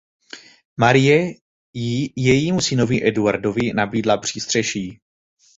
[0.83, 1.17] Marie
[1.73, 4.99] jí i jejímu synovi Eduardovi nabídla přístřeší.